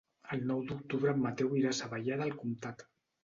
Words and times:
El 0.35 0.39
nou 0.51 0.61
d'octubre 0.69 1.11
en 1.17 1.19
Mateu 1.25 1.53
irà 1.61 1.73
a 1.75 1.79
Savallà 1.81 2.17
del 2.23 2.35
Comtat. 2.39 2.85